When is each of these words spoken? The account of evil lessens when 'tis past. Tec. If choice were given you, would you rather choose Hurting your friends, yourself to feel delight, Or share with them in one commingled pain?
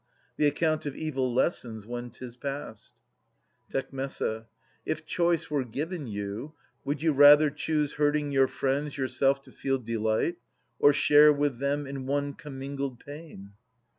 The 0.37 0.47
account 0.47 0.87
of 0.87 0.95
evil 0.95 1.31
lessens 1.31 1.85
when 1.85 2.09
'tis 2.09 2.35
past. 2.35 2.93
Tec. 3.69 3.89
If 4.83 5.05
choice 5.05 5.51
were 5.51 5.63
given 5.63 6.07
you, 6.07 6.53
would 6.83 7.03
you 7.03 7.13
rather 7.13 7.51
choose 7.51 7.93
Hurting 7.93 8.31
your 8.31 8.47
friends, 8.47 8.97
yourself 8.97 9.43
to 9.43 9.51
feel 9.51 9.77
delight, 9.77 10.37
Or 10.79 10.91
share 10.91 11.31
with 11.31 11.59
them 11.59 11.85
in 11.85 12.07
one 12.07 12.33
commingled 12.33 12.99
pain? 12.99 13.51